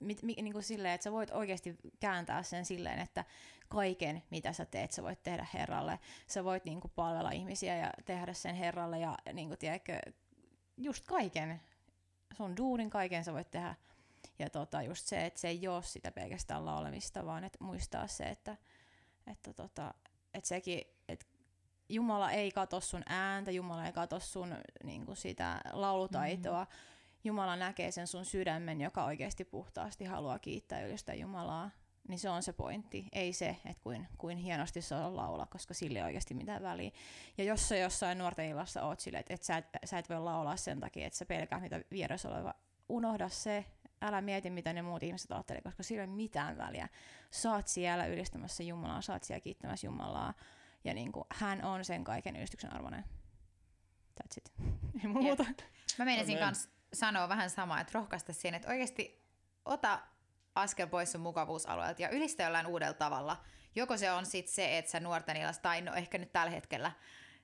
[0.00, 3.24] mit, mi, niin kuin silleen, että sä voit oikeasti kääntää sen silleen, että
[3.68, 5.98] kaiken, mitä sä teet, sä voit tehdä Herralle.
[6.26, 10.00] Sä voit niin kuin palvella ihmisiä ja tehdä sen Herralle ja niin kuin, tiedätkö,
[10.76, 11.60] just kaiken
[12.36, 13.74] sun duunin, kaiken sä voit tehdä.
[14.38, 18.24] Ja tota, just se, että se ei ole sitä pelkästään laulemista, vaan että muistaa se,
[18.24, 18.56] että,
[19.26, 19.94] että, tota,
[20.34, 20.93] että sekin, että
[21.88, 26.64] Jumala ei katso sun ääntä, Jumala ei katso sun niin kuin sitä laulutaitoa.
[26.64, 26.94] Mm-hmm.
[27.24, 31.70] Jumala näkee sen sun sydämen, joka oikeasti puhtaasti haluaa kiittää ja ylistää Jumalaa.
[32.08, 35.74] Niin se on se pointti, ei se, että kuin, kuin hienosti se on laulaa, koska
[35.74, 36.90] sille ei oikeasti mitään väliä.
[37.38, 40.20] Ja jos sä jossain nuorten illassa oot silleen, että et sä, et, sä et voi
[40.20, 42.54] laulaa sen takia, että sä pelkää mitä vieressä oleva,
[42.88, 43.64] unohda se,
[44.02, 46.88] älä mieti mitä ne muut ihmiset ajattelee, koska sillä ei ole mitään väliä.
[47.30, 50.34] Saat siellä ylistämässä Jumalaa, saat siellä kiittämässä Jumalaa,
[50.84, 53.04] ja niin kuin, hän on sen kaiken ylistyksen arvoinen.
[54.20, 54.52] That's it.
[55.02, 55.44] Ei muuta.
[55.98, 59.24] Mä menisin kanssa sanoa vähän samaa, että rohkaista siihen, että oikeasti
[59.64, 60.00] ota
[60.54, 63.44] askel pois sun mukavuusalueelta ja ylistä jollain uudella tavalla.
[63.74, 66.92] Joko se on sitten se, että sä nuorten illasta, tai no ehkä nyt tällä hetkellä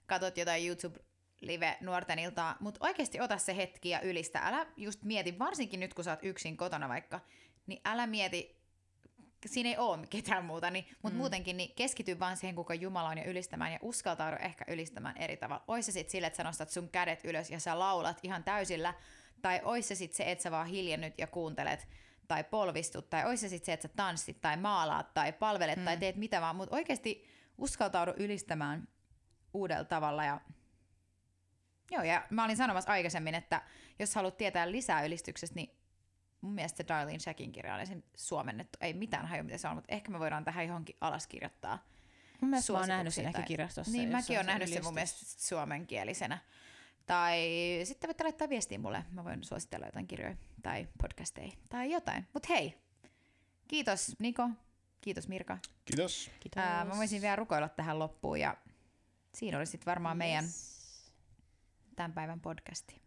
[0.07, 1.01] katot jotain YouTube
[1.41, 4.39] live nuorten iltaa, mutta oikeasti ota se hetki ja ylistä.
[4.39, 7.21] Älä just mieti, varsinkin nyt kun sä oot yksin kotona vaikka,
[7.67, 8.60] niin älä mieti,
[9.47, 11.19] siinä ei ole ketään muuta, niin, mutta mm.
[11.19, 15.37] muutenkin niin keskity vaan siihen, kuka Jumala on ja ylistämään ja uskaltaudu ehkä ylistämään eri
[15.37, 15.65] tavalla.
[15.69, 18.95] Ois se sitten sille, että sä nostat sun kädet ylös ja sä laulat ihan täysillä,
[19.43, 21.89] tai ois se sitten se, että sä vaan hiljennyt ja kuuntelet
[22.29, 25.85] tai polvistut, tai ois se sitten se, että sä tanssit tai maalaat tai palvelet mm.
[25.85, 27.25] tai teet mitä vaan, mutta oikeasti
[27.59, 28.89] uskaltaudu ylistämään
[29.55, 30.41] uudella tavalla ja
[31.91, 33.63] Joo, ja mä olin sanomassa aikaisemmin, että
[33.99, 35.80] jos haluat tietää lisää ylistyksestä, niin
[36.41, 38.03] mun mielestä se Darlene Shackin kirja on esim.
[38.15, 38.79] suomennettu.
[38.81, 41.85] Ei mitään haju, mitä se on, mutta ehkä me voidaan tähän johonkin alaskirjoittaa.
[42.41, 43.93] Mun mielestä mä oon nähnyt sen ehkä kirjastossa.
[43.93, 46.39] Niin, mäkin oon nähnyt sen mun mielestä suomenkielisenä.
[47.07, 47.41] Tai
[47.85, 49.05] sitten voitte laittaa viestiä mulle.
[49.11, 52.27] Mä voin suositella jotain kirjoja tai podcasteja tai jotain.
[52.35, 52.79] Mut hei,
[53.69, 54.51] kiitos Niko,
[55.01, 55.59] kiitos Mirka.
[55.85, 56.31] Kiitos.
[56.41, 56.63] Kiitos.
[56.63, 58.57] Ää, mä voisin vielä rukoilla tähän loppuun ja
[59.35, 60.19] siinä oli sitten varmaan yes.
[60.19, 60.45] meidän
[61.97, 63.01] tämän päivän podcasti.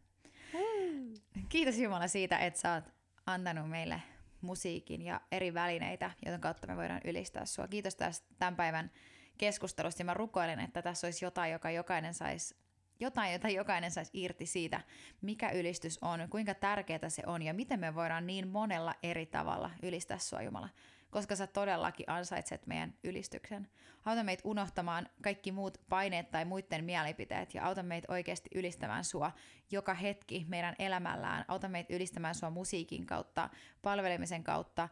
[1.50, 2.93] Kiitos Jumala siitä, että sä oot
[3.26, 4.02] antanut meille
[4.42, 7.68] musiikin ja eri välineitä, joiden kautta me voidaan ylistää sua.
[7.68, 8.92] Kiitos tästä tämän päivän
[9.38, 10.04] keskustelusta.
[10.04, 12.56] Mä rukoilen, että tässä olisi jotain, joka jokainen saisi
[13.00, 14.82] jotain, jota jokainen saisi irti siitä,
[15.22, 19.72] mikä ylistys on, kuinka tärkeää se on ja miten me voidaan niin monella eri tavalla
[19.84, 20.70] ylistää sua Jumala
[21.14, 23.68] koska sä todellakin ansaitset meidän ylistyksen.
[24.06, 29.32] Auta meitä unohtamaan kaikki muut paineet tai muiden mielipiteet ja auta meitä oikeasti ylistämään sua
[29.72, 31.46] joka hetki meidän elämällään.
[31.48, 33.50] Auta meitä ylistämään sua musiikin kautta,
[33.82, 34.90] palvelemisen kautta,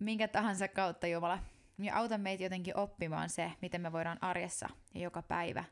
[0.00, 1.38] minkä tahansa kautta Jumala.
[1.78, 5.64] Ja auta meitä jotenkin oppimaan se, miten me voidaan arjessa ja joka päivä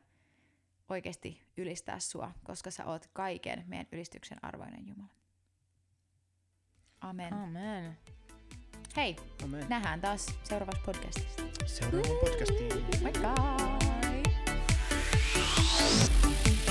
[0.89, 5.09] oikeasti ylistää sua, koska sä oot kaiken meidän ylistyksen arvoinen Jumala.
[7.01, 7.33] Amen.
[7.33, 7.97] Amen.
[8.97, 9.65] Hei, Amen.
[9.69, 11.41] nähdään taas seuraavassa podcastissa.
[11.65, 12.85] Seuraavaan podcastiin.
[13.01, 13.35] Moikka!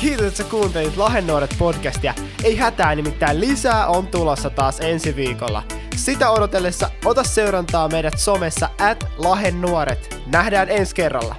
[0.01, 2.15] Kiitos, että sä kuuntelit Lahennuoret podcastia.
[2.45, 5.63] Ei hätää, nimittäin lisää on tulossa taas ensi viikolla.
[5.97, 10.23] Sitä odotellessa ota seurantaa meidät somessa at Lahennuoret.
[10.27, 11.37] Nähdään ensi kerralla.